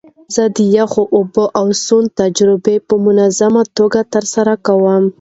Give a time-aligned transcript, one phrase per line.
[0.35, 5.03] زه د یخو اوبو او سونا تجربه په منظمه توګه ترسره کوم.